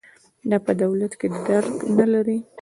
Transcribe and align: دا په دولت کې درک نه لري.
دا 0.49 0.57
په 0.65 0.71
دولت 0.81 1.13
کې 1.19 1.27
درک 1.47 1.75
نه 1.97 2.05
لري. 2.13 2.37